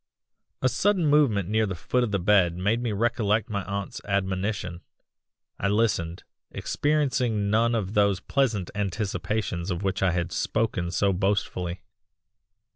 [0.63, 4.81] "A sudden movement near the foot of the bed made me recollect my aunt's admonition.
[5.59, 11.81] I listened, experiencing none of those pleasant anticipations of which I had spoken so boastfully.